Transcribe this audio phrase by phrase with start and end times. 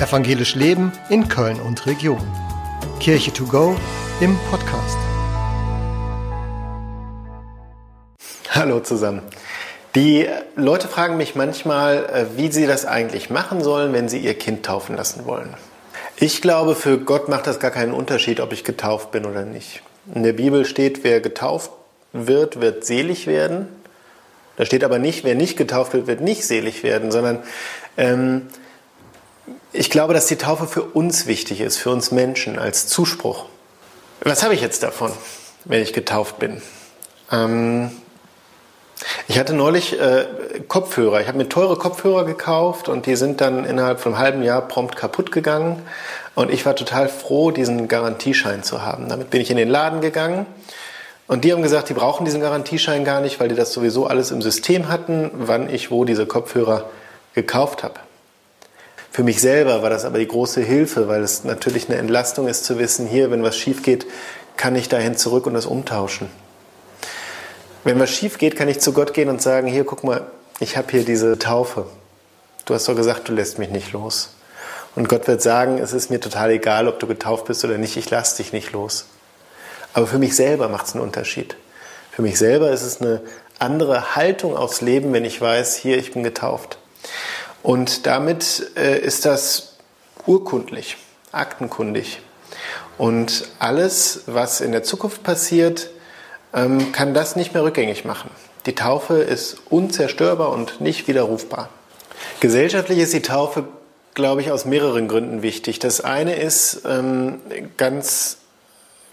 [0.00, 2.26] Evangelisch Leben in Köln und Region.
[3.00, 3.76] Kirche to go
[4.22, 4.96] im Podcast.
[8.48, 9.20] Hallo zusammen.
[9.94, 10.26] Die
[10.56, 14.64] Leute fragen mich manchmal, äh, wie sie das eigentlich machen sollen, wenn sie ihr Kind
[14.64, 15.52] taufen lassen wollen.
[16.16, 19.82] Ich glaube, für Gott macht das gar keinen Unterschied, ob ich getauft bin oder nicht.
[20.14, 21.72] In der Bibel steht, wer getauft
[22.14, 23.68] wird, wird selig werden.
[24.56, 27.40] Da steht aber nicht, wer nicht getauft wird, wird nicht selig werden, sondern
[27.98, 28.46] ähm,
[29.72, 33.46] ich glaube, dass die Taufe für uns wichtig ist, für uns Menschen als Zuspruch.
[34.22, 35.12] Was habe ich jetzt davon,
[35.64, 36.60] wenn ich getauft bin?
[37.30, 37.90] Ähm,
[39.28, 40.26] ich hatte neulich äh,
[40.68, 41.20] Kopfhörer.
[41.20, 44.60] Ich habe mir teure Kopfhörer gekauft und die sind dann innerhalb von einem halben Jahr
[44.62, 45.82] prompt kaputt gegangen.
[46.34, 49.08] Und ich war total froh, diesen Garantieschein zu haben.
[49.08, 50.46] Damit bin ich in den Laden gegangen
[51.30, 54.32] und die haben gesagt, die brauchen diesen Garantieschein gar nicht, weil die das sowieso alles
[54.32, 56.90] im System hatten, wann ich wo diese Kopfhörer
[57.34, 58.00] gekauft habe.
[59.10, 62.64] Für mich selber war das aber die große Hilfe, weil es natürlich eine Entlastung ist
[62.64, 64.06] zu wissen, hier, wenn was schief geht,
[64.56, 66.28] kann ich dahin zurück und das umtauschen.
[67.82, 70.26] Wenn was schief geht, kann ich zu Gott gehen und sagen, hier, guck mal,
[70.60, 71.86] ich habe hier diese Taufe.
[72.66, 74.34] Du hast doch gesagt, du lässt mich nicht los.
[74.94, 77.96] Und Gott wird sagen, es ist mir total egal, ob du getauft bist oder nicht,
[77.96, 79.06] ich lasse dich nicht los.
[79.94, 81.56] Aber für mich selber macht es einen Unterschied.
[82.12, 83.22] Für mich selber ist es eine
[83.58, 86.78] andere Haltung aufs Leben, wenn ich weiß, hier, ich bin getauft.
[87.62, 89.76] Und damit äh, ist das
[90.26, 90.96] urkundlich,
[91.32, 92.20] aktenkundig.
[92.98, 95.90] Und alles, was in der Zukunft passiert,
[96.52, 98.30] ähm, kann das nicht mehr rückgängig machen.
[98.66, 101.70] Die Taufe ist unzerstörbar und nicht widerrufbar.
[102.40, 103.64] Gesellschaftlich ist die Taufe,
[104.14, 105.78] glaube ich, aus mehreren Gründen wichtig.
[105.78, 107.40] Das eine ist ähm,
[107.76, 108.38] ganz,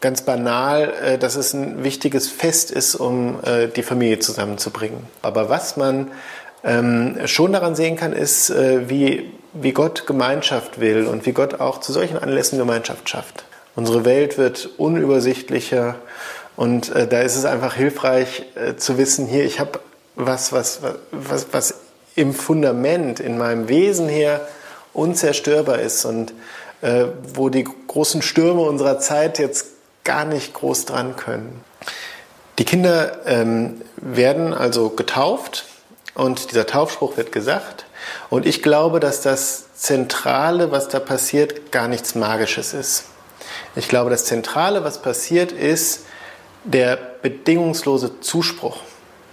[0.00, 5.06] ganz banal, äh, dass es ein wichtiges Fest ist, um äh, die Familie zusammenzubringen.
[5.22, 6.12] Aber was man
[6.64, 11.60] ähm, schon daran sehen kann, ist, äh, wie, wie Gott Gemeinschaft will und wie Gott
[11.60, 13.44] auch zu solchen Anlässen Gemeinschaft schafft.
[13.74, 15.96] Unsere Welt wird unübersichtlicher
[16.56, 19.80] und äh, da ist es einfach hilfreich äh, zu wissen, hier, ich habe
[20.14, 20.80] was, was,
[21.10, 21.74] was, was
[22.14, 24.46] im Fundament, in meinem Wesen her
[24.92, 26.34] unzerstörbar ist und
[26.82, 29.66] äh, wo die großen Stürme unserer Zeit jetzt
[30.04, 31.62] gar nicht groß dran können.
[32.58, 35.64] Die Kinder ähm, werden also getauft
[36.14, 37.86] und dieser Taufspruch wird gesagt.
[38.30, 43.04] Und ich glaube, dass das Zentrale, was da passiert, gar nichts Magisches ist.
[43.74, 46.04] Ich glaube, das Zentrale, was passiert, ist
[46.64, 48.78] der bedingungslose Zuspruch.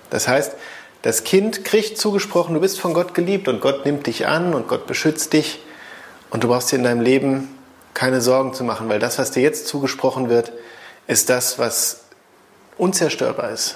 [0.10, 0.54] Das heißt,
[1.02, 4.68] das Kind kriegt zugesprochen, du bist von Gott geliebt und Gott nimmt dich an und
[4.68, 5.60] Gott beschützt dich
[6.30, 7.56] und du brauchst dir in deinem Leben
[7.94, 10.52] keine Sorgen zu machen, weil das, was dir jetzt zugesprochen wird,
[11.08, 12.02] ist das, was
[12.78, 13.76] unzerstörbar ist.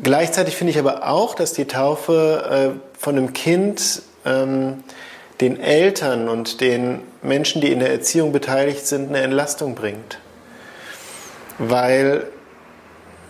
[0.00, 4.82] Gleichzeitig finde ich aber auch, dass die Taufe äh, von einem Kind ähm,
[5.40, 10.18] den Eltern und den Menschen, die in der Erziehung beteiligt sind, eine Entlastung bringt.
[11.58, 12.26] Weil,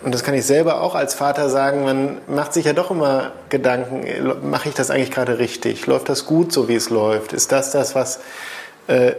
[0.05, 3.33] und das kann ich selber auch als Vater sagen, man macht sich ja doch immer
[3.49, 4.05] Gedanken,
[4.49, 5.87] mache ich das eigentlich gerade richtig?
[5.87, 7.33] Läuft das gut, so wie es läuft?
[7.33, 8.21] Ist das das, was,
[8.87, 9.13] äh,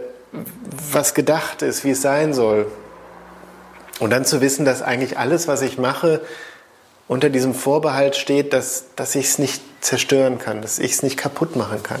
[0.92, 2.66] was gedacht ist, wie es sein soll?
[4.00, 6.20] Und dann zu wissen, dass eigentlich alles, was ich mache,
[7.08, 11.16] unter diesem Vorbehalt steht, dass, dass ich es nicht zerstören kann, dass ich es nicht
[11.16, 12.00] kaputt machen kann.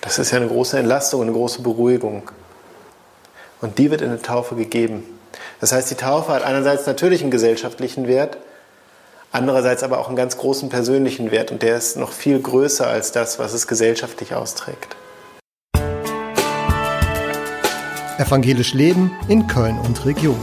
[0.00, 2.30] Das ist ja eine große Entlastung, eine große Beruhigung.
[3.60, 5.02] Und die wird in der Taufe gegeben.
[5.60, 8.38] Das heißt, die Taufe hat einerseits natürlich einen gesellschaftlichen Wert,
[9.32, 13.10] andererseits aber auch einen ganz großen persönlichen Wert und der ist noch viel größer als
[13.10, 14.96] das, was es gesellschaftlich austrägt.
[18.18, 20.40] Evangelisch Leben in Köln und Region.